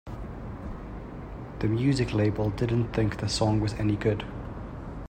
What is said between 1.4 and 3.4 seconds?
The music label didn't think the